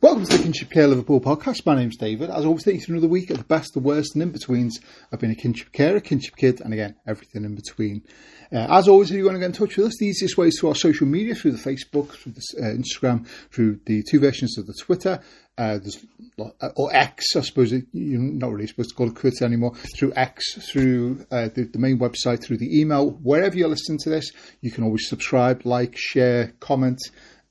[0.00, 1.64] Welcome to the Kinship Care Liverpool podcast.
[1.64, 2.30] My name's David.
[2.30, 4.78] As always, take you another week of the best, the worst, and in betweens.
[5.12, 8.02] I've been a kinship carer, kinship kid, and again, everything in between.
[8.52, 10.48] Uh, as always, if you want to get in touch with us, the easiest way
[10.48, 14.18] is through our social media, through the Facebook, through the uh, Instagram, through the two
[14.18, 15.20] versions of the Twitter.
[15.56, 16.04] Uh, there's
[16.76, 19.74] or X, I suppose you're not really supposed to call it Twitter anymore.
[19.96, 24.10] Through X, through uh, the, the main website, through the email, wherever you're listening to
[24.10, 26.98] this, you can always subscribe, like, share, comment.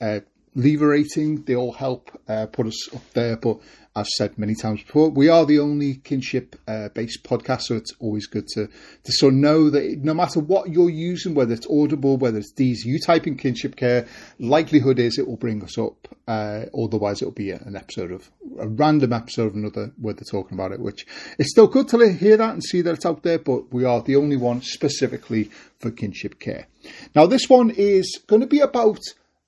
[0.01, 0.21] Uh,
[0.55, 1.43] leave rating.
[1.43, 3.37] They all help uh, put us up there.
[3.37, 3.59] But
[3.95, 7.93] as said many times before, we are the only kinship uh, based podcast, so it's
[7.99, 11.67] always good to to sort of know that no matter what you're using, whether it's
[11.69, 14.07] Audible, whether it's these, you type in kinship care,
[14.39, 16.07] likelihood is it will bring us up.
[16.27, 18.29] Uh, otherwise, it'll be an episode of
[18.59, 21.05] a random episode of another where they're talking about it, which
[21.37, 23.39] it's still good to hear that and see that it's out there.
[23.39, 26.67] But we are the only one specifically for kinship care.
[27.15, 28.99] Now, this one is going to be about.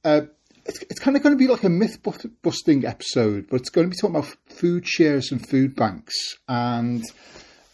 [0.03, 0.21] Uh,
[0.65, 1.99] it's, it's kind of going to be like a myth
[2.41, 6.15] busting episode, but it's going to be talking about food shares and food banks
[6.47, 7.03] and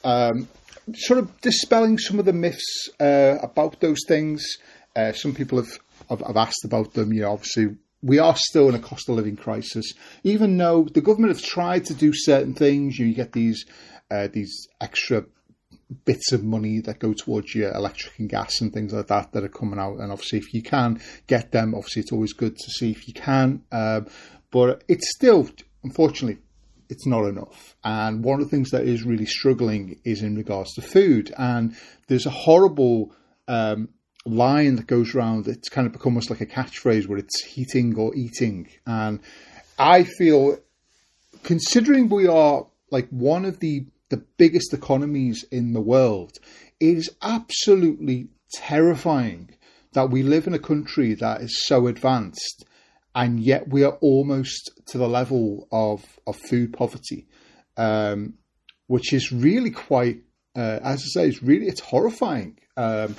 [0.03, 0.47] um,
[0.93, 4.45] sort of dispelling some of the myths uh, about those things.
[4.95, 7.13] Uh, some people have, have, have asked about them.
[7.13, 9.93] You know, obviously we are still in a cost of living crisis,
[10.23, 12.97] even though the government have tried to do certain things.
[12.97, 13.65] You, know, you get these
[14.09, 15.25] uh, these extra
[16.05, 19.43] bits of money that go towards your electric and gas and things like that that
[19.43, 19.99] are coming out.
[19.99, 23.13] And obviously, if you can get them, obviously it's always good to see if you
[23.13, 23.63] can.
[23.71, 24.07] Um,
[24.51, 25.49] but it's still,
[25.83, 26.41] unfortunately,
[26.89, 27.75] it's not enough.
[27.83, 31.33] And one of the things that is really struggling is in regards to food.
[31.37, 31.75] And
[32.07, 33.13] there's a horrible
[33.47, 33.89] um,
[34.25, 35.47] line that goes around.
[35.47, 38.69] It's kind of become almost like a catchphrase where it's heating or eating.
[38.85, 39.19] And
[39.77, 40.57] I feel,
[41.43, 46.33] considering we are like one of the the biggest economies in the world.
[46.79, 49.49] It is absolutely terrifying
[49.93, 52.65] that we live in a country that is so advanced
[53.17, 57.25] and yet we are almost to the level of, of food poverty,
[57.75, 58.35] um,
[58.85, 60.21] which is really quite,
[60.55, 62.59] uh, as I say, it's really, it's horrifying.
[62.77, 63.15] Um,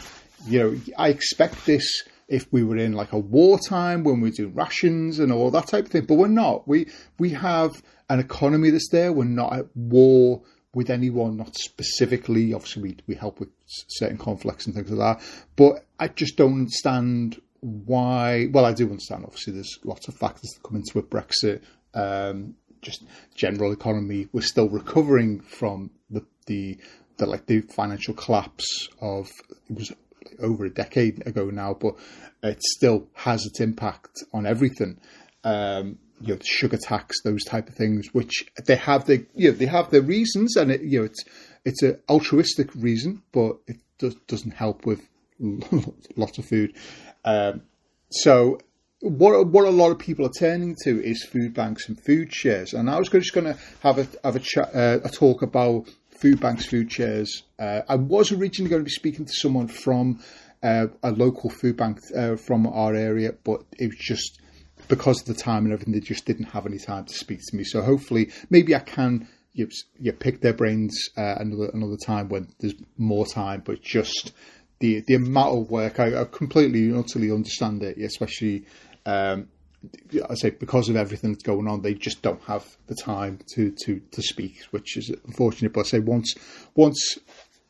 [0.47, 4.47] you know, I expect this if we were in like a wartime when we do
[4.47, 6.69] rations and all that type of thing, but we're not.
[6.69, 6.87] We,
[7.19, 9.13] we have an economy that's there.
[9.13, 10.43] We're not at war
[10.75, 12.53] with anyone, not specifically.
[12.53, 15.27] Obviously, we, we help with certain conflicts and things like that.
[15.57, 18.49] But I just don't understand why.
[18.53, 19.25] Well, I do understand.
[19.25, 21.11] Obviously, there's lots of factors that come into it.
[21.11, 21.63] Brexit,
[21.95, 24.29] um, just general economy.
[24.33, 26.79] We're still recovering from the the,
[27.17, 29.31] the like the financial collapse of
[29.69, 29.93] it was
[30.41, 31.97] over a decade ago now, but
[32.43, 35.01] it still has its impact on everything.
[35.45, 39.57] Um, you know, sugar tax, those type of things, which they have the you know
[39.57, 41.25] they have their reasons, and it, you know it's
[41.65, 45.09] it's an altruistic reason, but it does, doesn't help with
[46.17, 46.75] lots of food.
[47.25, 47.63] Um,
[48.11, 48.59] so
[49.01, 52.73] what what a lot of people are turning to is food banks and food shares,
[52.73, 55.89] and I was just going to have a have a chat, uh, a talk about
[56.21, 57.45] food banks, food shares.
[57.59, 60.21] Uh, I was originally going to be speaking to someone from
[60.63, 64.41] uh, a local food bank uh, from our area, but it was just
[64.89, 67.57] because of the time and everything, they just didn't have any time to speak to
[67.57, 67.65] me.
[67.65, 69.69] So hopefully, maybe I can you,
[69.99, 73.63] you pick their brains uh, another another time when there's more time.
[73.65, 74.33] But just
[74.79, 78.67] the the amount of work, I, I completely utterly understand it, especially.
[79.05, 79.49] Um,
[80.29, 83.73] I say because of everything that's going on, they just don't have the time to
[83.85, 85.73] to to speak, which is unfortunate.
[85.73, 86.35] But I say once
[86.75, 87.19] once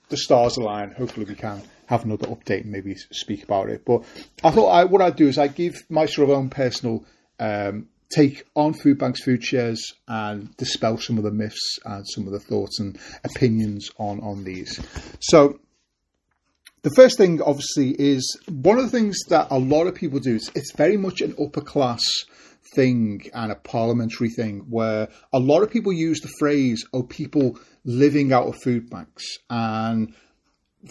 [0.08, 3.84] the stars align, hopefully we can have another update and maybe speak about it.
[3.84, 4.04] But
[4.44, 7.04] I thought I, what I'd do is I give my sort of own personal
[7.38, 12.26] um, take on food banks, food shares, and dispel some of the myths and some
[12.26, 14.80] of the thoughts and opinions on on these.
[15.20, 15.60] So.
[16.82, 20.36] The first thing, obviously, is one of the things that a lot of people do.
[20.36, 22.00] Is it's very much an upper class
[22.74, 27.58] thing and a parliamentary thing where a lot of people use the phrase, oh, people
[27.84, 29.24] living out of food banks.
[29.50, 30.14] And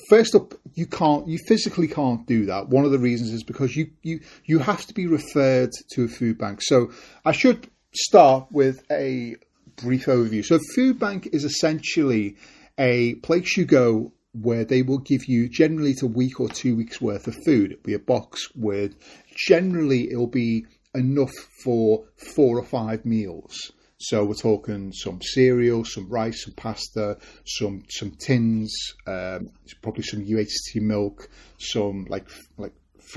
[0.09, 2.69] first up, you can't, you physically can't do that.
[2.69, 6.07] One of the reasons is because you, you, you have to be referred to a
[6.07, 6.61] food bank.
[6.61, 6.91] So
[7.25, 9.35] I should start with a
[9.77, 10.44] brief overview.
[10.44, 12.35] So, food bank is essentially
[12.77, 16.75] a place you go where they will give you generally it's a week or two
[16.75, 17.71] weeks worth of food.
[17.71, 18.95] It'll be a box with
[19.35, 20.65] generally it'll be
[20.95, 22.06] enough for
[22.36, 23.72] four or five meals.
[24.00, 28.72] So we're talking some cereal, some rice, some pasta, some some tins,
[29.07, 29.50] um,
[29.81, 32.74] probably some UHT milk, some like like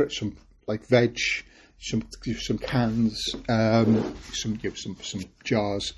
[0.08, 1.19] some like veg,
[1.78, 2.02] some
[2.38, 5.93] some cans, um, some you know, some some jars.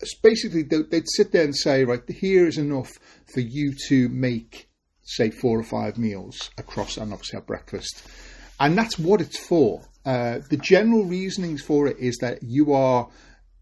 [0.00, 2.92] It's basically, they'd sit there and say, right, here is enough
[3.34, 4.68] for you to make,
[5.02, 8.06] say, four or five meals across, and obviously have breakfast,
[8.60, 9.87] and that's what it's for.
[10.04, 13.08] Uh, the general reasonings for it is that you are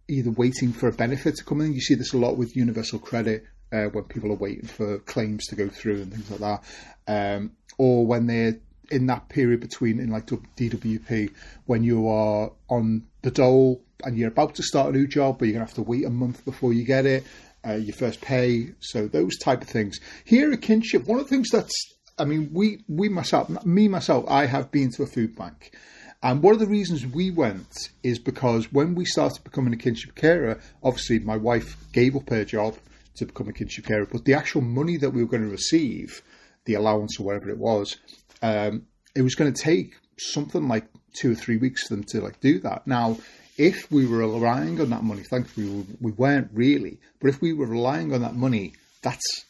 [0.09, 1.73] either waiting for a benefit to come in.
[1.73, 5.47] You see this a lot with universal credit uh, when people are waiting for claims
[5.47, 6.63] to go through and things like
[7.09, 8.57] that, um, or when they're
[8.91, 11.33] in that period between in like DWP
[11.65, 15.47] when you are on the dole and you're about to start a new job, but
[15.47, 17.25] you're gonna have to wait a month before you get it,
[17.67, 18.69] uh, your first pay.
[18.79, 19.99] So those type of things.
[20.25, 21.75] Here at Kinship, one of the things that's
[22.19, 25.75] I mean, we we myself, me myself, I have been to a food bank.
[26.23, 30.15] And one of the reasons we went is because when we started becoming a kinship
[30.15, 32.77] carer, obviously my wife gave up her job
[33.17, 36.23] to become a kinship carer, but the actual money that we were going to receive,
[36.65, 37.97] the allowance or whatever it was,
[38.43, 42.21] um, it was going to take something like two or three weeks for them to
[42.21, 42.87] like do that.
[42.87, 43.19] Now,
[43.57, 47.53] if we were relying on that money, thankfully we, we weren't really, but if we
[47.53, 49.47] were relying on that money, that's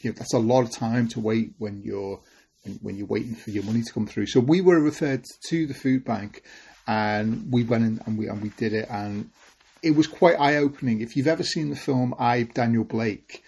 [0.00, 2.20] you know, that's a lot of time to wait when you're
[2.82, 4.26] when you're waiting for your money to come through.
[4.26, 6.42] So we were referred to the food bank,
[6.86, 9.30] and we went in and we and we did it, and
[9.82, 11.00] it was quite eye opening.
[11.00, 13.42] If you've ever seen the film I Daniel Blake,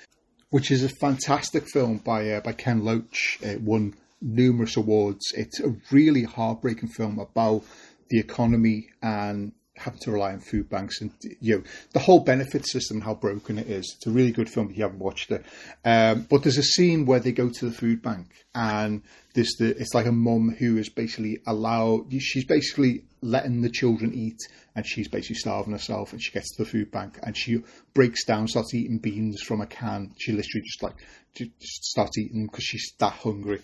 [0.50, 5.32] which is a fantastic film by uh, by Ken Loach, it won numerous awards.
[5.34, 7.64] It's a really heartbreaking film about
[8.10, 11.10] the economy and having to rely on food banks and
[11.40, 11.62] you know
[11.92, 13.94] the whole benefit system how broken it is.
[13.96, 15.44] It's a really good film if you haven't watched it.
[15.84, 19.02] Um, but there's a scene where they go to the food bank and
[19.34, 24.12] this the it's like a mum who is basically allowed she's basically letting the children
[24.12, 24.38] eat
[24.74, 27.62] and she's basically starving herself and she gets to the food bank and she
[27.94, 30.96] breaks down starts eating beans from a can she literally just like
[31.34, 33.60] just starts eating because she's that hungry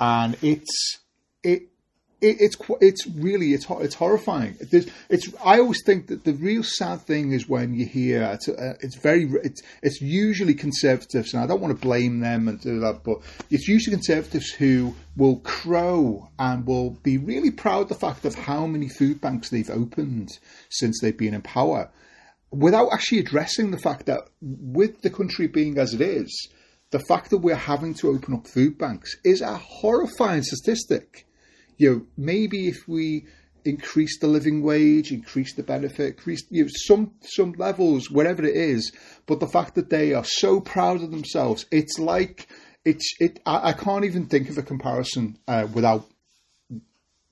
[0.00, 0.98] and it's
[1.44, 1.68] it
[2.24, 4.56] it, it's it's really it's it's horrifying.
[4.70, 8.48] There's, it's I always think that the real sad thing is when you hear it's,
[8.48, 12.58] uh, it's very it's it's usually conservatives, and I don't want to blame them and
[12.60, 13.18] do that, but
[13.50, 18.34] it's usually conservatives who will crow and will be really proud of the fact of
[18.34, 20.30] how many food banks they've opened
[20.70, 21.90] since they've been in power,
[22.50, 26.48] without actually addressing the fact that with the country being as it is.
[26.90, 31.26] The fact that we're having to open up food banks is a horrifying statistic
[31.76, 33.26] you know, maybe if we
[33.64, 38.56] increase the living wage, increase the benefit, increase you know, some some levels, whatever it
[38.56, 38.92] is.
[39.26, 42.48] But the fact that they are so proud of themselves, it's like
[42.84, 43.40] it's it.
[43.46, 46.06] I, I can't even think of a comparison uh, without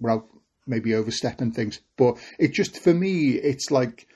[0.01, 0.27] without
[0.67, 1.81] maybe overstepping things.
[1.97, 4.07] But it just for me, it's like.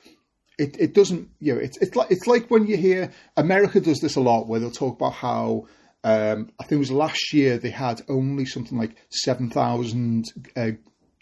[0.58, 4.00] It, it doesn't you know it's it's like it's like when you hear America does
[4.00, 5.67] this a lot where they'll talk about how
[6.06, 10.26] um, I think it was last year they had only something like seven thousand
[10.56, 10.70] uh,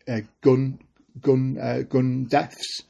[0.06, 0.78] uh, gun
[1.22, 2.82] gun uh, gun deaths,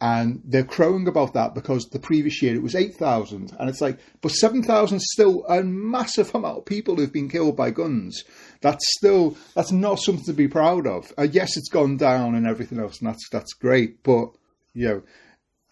[0.00, 3.82] and they're crowing about that because the previous year it was eight thousand, and it's
[3.82, 8.24] like, but seven thousand still a massive amount of people who've been killed by guns.
[8.62, 11.12] That's still that's not something to be proud of.
[11.18, 14.30] Uh, yes, it's gone down and everything else, and that's that's great, but
[14.72, 15.02] you know,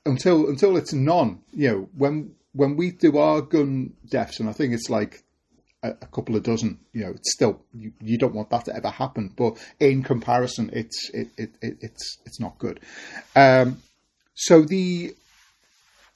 [0.05, 4.53] until until it's none, you know, when when we do our gun deaths, and I
[4.53, 5.23] think it's like
[5.87, 6.79] a, a couple of dozen.
[6.93, 9.33] You know, it's still you, you, don't want that to ever happen.
[9.37, 12.81] But in comparison, it's it, it, it it's it's not good.
[13.35, 13.79] Um,
[14.35, 15.15] so the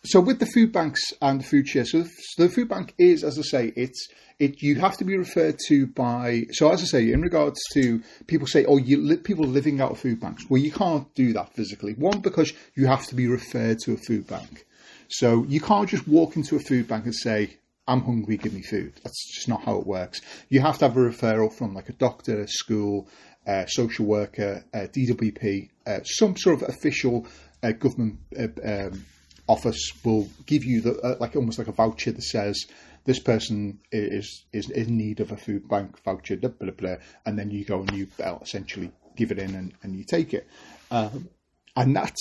[0.05, 2.05] so with the food banks and the food share, so,
[2.39, 4.09] the food bank is, as I say, it's
[4.39, 6.45] it you have to be referred to by.
[6.53, 9.91] So as I say, in regards to people say, oh, you li- people living out
[9.91, 10.49] of food banks.
[10.49, 11.93] Well, you can't do that physically.
[11.95, 14.65] One because you have to be referred to a food bank.
[15.11, 17.59] So you can't just walk into a food bank and say,
[17.91, 18.93] I'm hungry, give me food.
[19.03, 20.21] That's just not how it works.
[20.49, 23.09] You have to have a referral from like a doctor, school,
[23.47, 27.27] uh, social worker, uh, DWP, uh, some sort of official
[27.65, 29.05] uh, government uh, um,
[29.49, 32.67] office will give you the uh, like almost like a voucher that says
[33.07, 37.37] this person is is in need of a food bank voucher, blah, blah, blah, and
[37.37, 38.07] then you go and you
[38.41, 40.47] essentially give it in and, and you take it.
[40.93, 41.29] Um,
[41.77, 42.21] and that's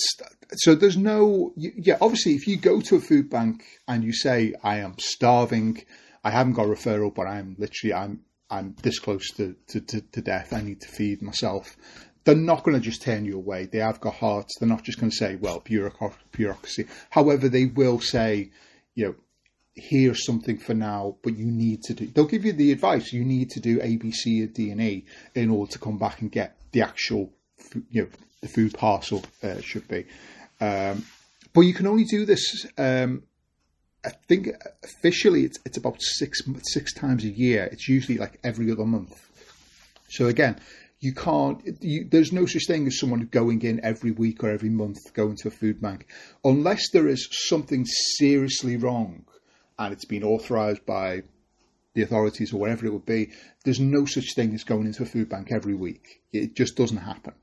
[0.56, 4.54] so there's no yeah obviously if you go to a food bank and you say
[4.62, 5.82] i am starving
[6.24, 10.00] i haven't got a referral but i'm literally i'm i'm this close to, to, to,
[10.00, 11.76] to death i need to feed myself
[12.24, 13.64] they're not going to just turn you away.
[13.64, 14.58] They have got hearts.
[14.58, 16.84] They're not just going to say well bureaucracy.
[17.08, 18.50] However they will say
[18.94, 19.14] you know
[19.74, 23.24] here's something for now but you need to do they'll give you the advice you
[23.24, 25.04] need to do abc or d and e
[25.34, 27.32] in order to come back and get the actual
[27.90, 28.08] you know
[28.40, 30.06] the food parcel uh, should be.
[30.60, 31.04] Um,
[31.52, 32.66] but you can only do this.
[32.78, 33.22] Um,
[34.04, 34.48] I think
[34.82, 37.68] officially it's it's about six six times a year.
[37.70, 39.14] It's usually like every other month.
[40.08, 40.58] So again,
[41.00, 41.60] you can't.
[41.80, 45.36] You, there's no such thing as someone going in every week or every month going
[45.36, 46.06] to a food bank,
[46.44, 49.24] unless there is something seriously wrong,
[49.78, 51.22] and it's been authorised by
[51.94, 53.30] the authorities or whatever it would be.
[53.64, 56.22] There's no such thing as going into a food bank every week.
[56.32, 57.34] It just doesn't happen.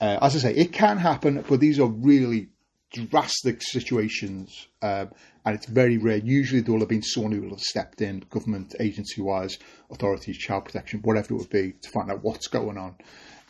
[0.00, 2.48] Uh, as I say, it can happen, but these are really
[2.92, 5.10] drastic situations, um,
[5.44, 6.16] and it's very rare.
[6.16, 9.58] Usually, there will have been someone who will have stepped in, government agency wise,
[9.90, 12.94] authorities, child protection, whatever it would be, to find out what's going on.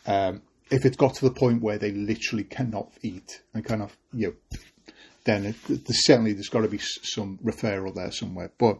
[0.05, 3.95] Um, if it's got to the point where they literally cannot eat and kind of,
[4.13, 4.57] you know,
[5.25, 8.51] then it, there's certainly there's got to be some referral there somewhere.
[8.57, 8.79] But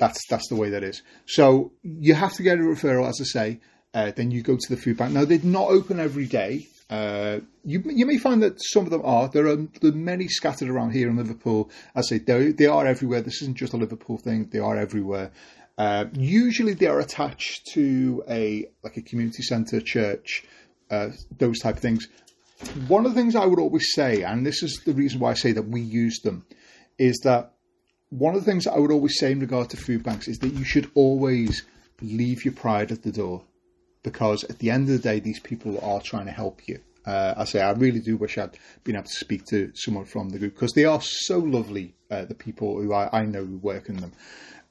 [0.00, 1.02] that's that's the way that is.
[1.26, 3.60] So you have to get a referral, as I say.
[3.92, 5.12] Uh, then you go to the food bank.
[5.12, 6.66] Now they're not open every day.
[6.88, 9.28] Uh, you you may find that some of them are.
[9.28, 11.70] There are, there are many scattered around here in Liverpool.
[11.94, 13.20] As I say they they are everywhere.
[13.20, 14.48] This isn't just a Liverpool thing.
[14.50, 15.30] They are everywhere.
[15.76, 20.44] Uh, usually they are attached to a like a community centre, church,
[20.90, 22.08] uh, those type of things.
[22.88, 25.34] One of the things I would always say, and this is the reason why I
[25.34, 26.44] say that we use them,
[26.98, 27.54] is that
[28.10, 30.52] one of the things I would always say in regard to food banks is that
[30.52, 31.62] you should always
[32.02, 33.44] leave your pride at the door
[34.02, 36.80] because at the end of the day, these people are trying to help you.
[37.06, 40.28] Uh, I say I really do wish I'd been able to speak to someone from
[40.30, 41.94] the group because they are so lovely.
[42.10, 44.12] Uh, the people who I, I, know who work in them,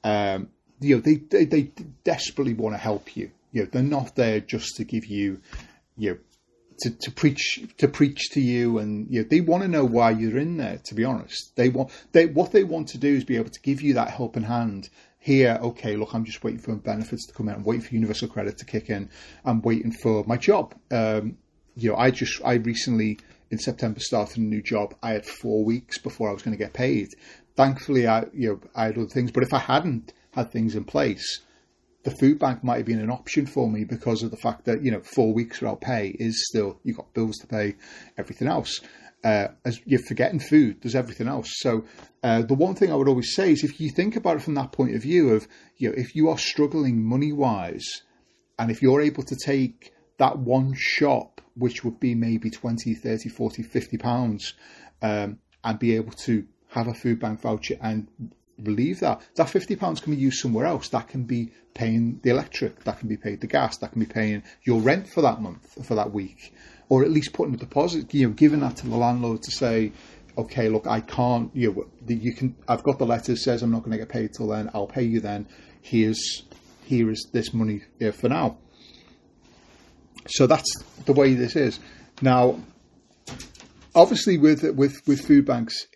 [0.04, 1.72] um, you know, they, they, they
[2.04, 3.30] desperately want to help you.
[3.52, 5.40] You know, they're not there just to give you,
[5.96, 6.18] you know,
[6.82, 10.10] to, to preach to preach to you, and you know, they want to know why
[10.10, 10.80] you're in there.
[10.84, 13.60] To be honest, they want they what they want to do is be able to
[13.60, 14.88] give you that helping hand.
[15.18, 17.56] Here, okay, look, I'm just waiting for benefits to come out.
[17.56, 19.10] I'm waiting for universal credit to kick in.
[19.44, 20.74] I'm waiting for my job.
[20.90, 21.36] Um,
[21.76, 23.18] you know, I just I recently
[23.50, 24.94] in September started a new job.
[25.02, 27.08] I had four weeks before I was going to get paid.
[27.56, 30.84] Thankfully, I you know I had other things, but if I hadn't had things in
[30.84, 31.40] place,
[32.02, 34.82] the food bank might have been an option for me because of the fact that
[34.82, 37.76] you know four weeks without pay is still you've got bills to pay,
[38.16, 38.80] everything else.
[39.22, 41.48] Uh, as you're forgetting food, there's everything else.
[41.58, 41.84] So
[42.22, 44.54] uh, the one thing I would always say is if you think about it from
[44.54, 48.02] that point of view of you know if you are struggling money wise,
[48.58, 53.28] and if you're able to take that one shop, which would be maybe 20, 30,
[53.28, 54.54] 40, 50 pounds,
[55.02, 58.08] um, and be able to have a food bank voucher and
[58.62, 59.22] relieve that.
[59.36, 60.88] That fifty pounds can be used somewhere else.
[60.88, 62.84] That can be paying the electric.
[62.84, 63.78] That can be paid the gas.
[63.78, 66.54] That can be paying your rent for that month for that week,
[66.88, 68.12] or at least putting a deposit.
[68.14, 69.92] You know, giving that to the landlord to say,
[70.36, 71.54] okay, look, I can't.
[71.54, 72.56] You know, you can.
[72.68, 74.70] I've got the letter that says I'm not going to get paid till then.
[74.74, 75.48] I'll pay you then.
[75.82, 76.44] Here's
[76.84, 78.58] here is this money here for now.
[80.26, 81.80] So that's the way this is
[82.20, 82.60] now.
[83.94, 85.86] Obviously, with with with food banks,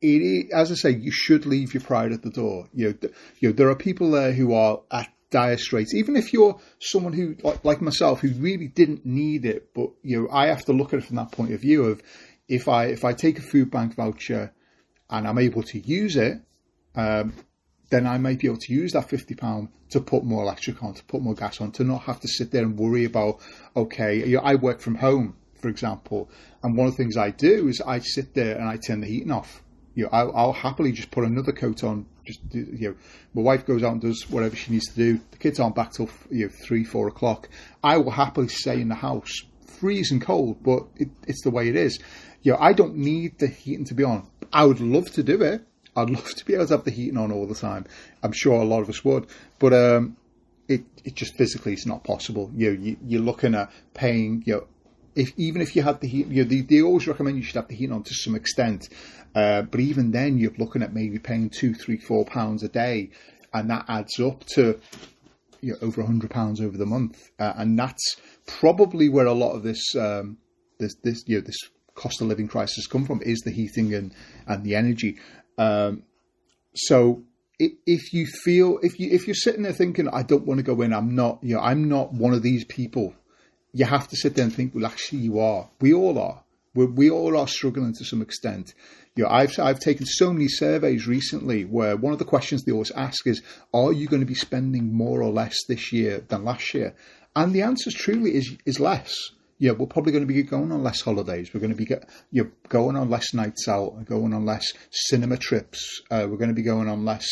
[0.00, 2.68] it, as I say, you should leave your pride at the door.
[2.72, 3.08] You know,
[3.40, 5.94] you know, there are people there who are at dire straits.
[5.94, 10.22] Even if you're someone who, like, like myself, who really didn't need it, but you
[10.22, 12.02] know, I have to look at it from that point of view of
[12.48, 14.52] if I if I take a food bank voucher
[15.10, 16.40] and I'm able to use it,
[16.94, 17.34] um,
[17.90, 20.94] then I might be able to use that fifty pound to put more electric on,
[20.94, 23.40] to put more gas on, to not have to sit there and worry about.
[23.76, 26.30] Okay, you know, I work from home, for example,
[26.62, 29.06] and one of the things I do is I sit there and I turn the
[29.06, 29.62] heating off
[29.96, 32.06] you know, I'll, I'll, happily just put another coat on.
[32.26, 32.94] Just you know,
[33.34, 35.20] my wife goes out and does whatever she needs to do.
[35.30, 37.48] The kids aren't back till you know three, four o'clock.
[37.82, 39.32] I will happily stay in the house,
[39.66, 41.98] freezing cold, but it, it's the way it is.
[42.42, 44.28] You know, I don't need the heating to be on.
[44.52, 45.66] I would love to do it.
[45.96, 47.86] I'd love to be able to have the heating on all the time.
[48.22, 49.26] I'm sure a lot of us would,
[49.58, 50.18] but um,
[50.68, 52.50] it it just physically is not possible.
[52.54, 54.66] You know, you, you're looking at paying you know
[55.16, 57.56] if even if you had the heat, you know, they, they always recommend you should
[57.56, 58.88] have the heat on to some extent.
[59.34, 63.10] Uh, but even then, you're looking at maybe paying two, three, four pounds a day,
[63.52, 64.78] and that adds up to
[65.60, 69.32] you know, over a hundred pounds over the month, uh, and that's probably where a
[69.32, 70.36] lot of this um,
[70.78, 71.58] this this you know this
[71.94, 74.14] cost of living crisis come from is the heating and
[74.46, 75.16] and the energy.
[75.58, 76.02] Um,
[76.74, 77.22] so
[77.58, 80.82] if you feel if you if you're sitting there thinking I don't want to go
[80.82, 83.14] in, I'm not you know I'm not one of these people.
[83.76, 85.68] You have to sit there and think, well, actually, you are.
[85.80, 86.42] We all are.
[86.74, 88.74] we we all are struggling to some extent
[89.16, 92.72] you know, I've I've taken so many surveys recently where one of the questions they
[92.72, 93.42] always ask is,
[93.72, 96.94] "Are you going to be spending more or less this year than last year?"
[97.34, 99.14] And the answer truly is is less.
[99.58, 101.54] Yeah, we're probably going to be going on less holidays.
[101.54, 104.66] We're going to be get, you know, going on less nights out, going on less
[104.90, 106.02] cinema trips.
[106.10, 107.26] Uh, we're going to be going on less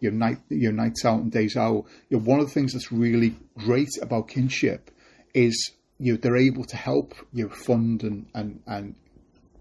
[0.00, 1.84] your night your nights out and days out.
[2.08, 4.90] You know, one of the things that's really great about kinship
[5.34, 8.94] is you know, they're able to help you know, fund and and and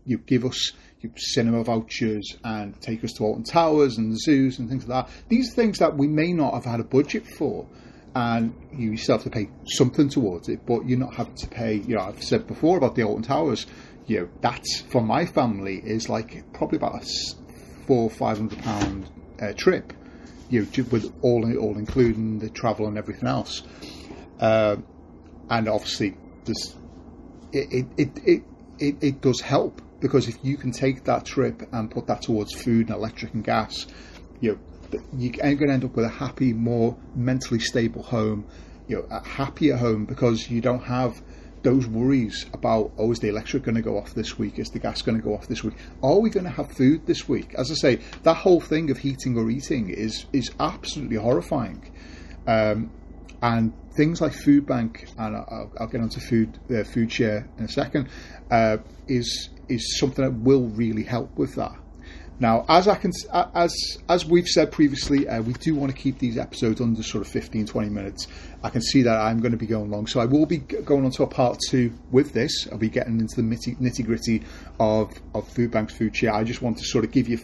[0.05, 0.71] you give us
[1.17, 5.13] cinema vouchers and take us to Alton Towers and zoos and things like that.
[5.29, 7.67] These are things that we may not have had a budget for,
[8.15, 11.75] and you still have to pay something towards it, but you're not having to pay.
[11.75, 13.65] You know, I've said before about the Alton Towers.
[14.07, 17.07] You know, that's for my family is like probably about a
[17.87, 19.09] four five hundred pound
[19.41, 19.93] uh, trip.
[20.49, 23.63] You know, with all all including the travel and everything else,
[24.39, 24.75] uh,
[25.49, 26.15] and obviously
[26.45, 26.75] there's
[27.51, 28.43] it it, it
[28.79, 32.53] it it, does help because if you can take that trip and put that towards
[32.53, 33.87] food and electric and gas,
[34.41, 38.45] you know, you are going to end up with a happy, more mentally stable home,
[38.87, 41.21] you know, a happier home because you don't have
[41.63, 44.59] those worries about oh is the electric going to go off this week?
[44.59, 45.73] Is the gas going to go off this week?
[46.03, 47.55] Are we going to have food this week?
[47.55, 51.91] As i say that whole thing of heating or eating is is absolutely horrifying.
[52.45, 52.91] Um,
[53.41, 57.65] and things like food bank and I'll, I'll get onto food uh, food share in
[57.65, 58.09] a second
[58.51, 61.75] uh, is is something that will really help with that
[62.37, 66.19] now, as I can, as as we've said previously, uh, we do want to keep
[66.19, 68.27] these episodes under sort of 15, 20 minutes.
[68.61, 71.05] I can see that I'm going to be going long, so I will be going
[71.05, 72.67] on to a part two with this.
[72.69, 74.43] I'll be getting into the nitty gritty
[74.81, 76.33] of of Food Bank's food share.
[76.33, 77.39] I just want to sort of give you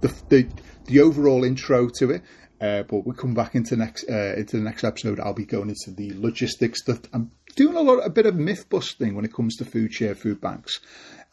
[0.00, 0.48] the the,
[0.86, 2.22] the overall intro to it.
[2.62, 5.18] Uh, but we'll come back into next uh, into the next episode.
[5.18, 8.68] I'll be going into the logistics that I'm doing a lot, a bit of myth
[8.70, 10.78] busting when it comes to food share, food banks.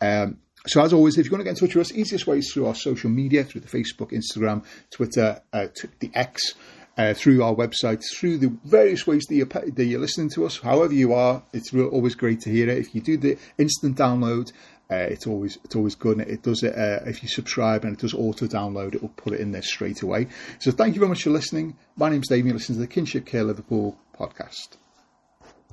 [0.01, 2.39] Um, so as always, if you want to get in touch with us, easiest way
[2.39, 5.67] is through our social media, through the Facebook, Instagram, Twitter, uh,
[6.00, 6.55] the X,
[6.98, 10.57] uh, through our website, through the various ways that you're, that you're, listening to us.
[10.57, 12.77] However you are, it's always great to hear it.
[12.77, 14.51] If you do the instant download,
[14.91, 16.17] uh, it's always it's always good.
[16.17, 18.96] And it does it uh, if you subscribe and it does auto download.
[18.96, 20.27] It will put it in there straight away.
[20.60, 21.75] So thank you very much for listening.
[21.96, 22.46] My name's Dave.
[22.46, 24.77] You listen to the Kinship Care Liverpool podcast.